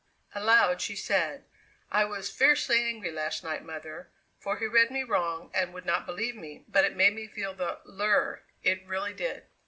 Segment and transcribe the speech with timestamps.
[0.33, 1.45] Aloud she said:
[1.91, 6.07] "I was fiercely angry last night, mother, for he read me wrong and would not
[6.07, 9.43] believe me, but it made me feel the lure; it really did."